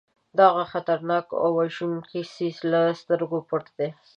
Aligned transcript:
دغه 0.39 0.63
خطرناک 0.71 1.27
او 1.41 1.49
وژونکي 1.61 2.21
څیزونه 2.33 2.77
له 2.87 2.91
سترګو 3.01 3.37
پټ 3.49 3.65
دي. 3.77 3.89